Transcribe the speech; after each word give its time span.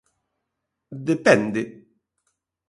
Depende. 1.09 1.61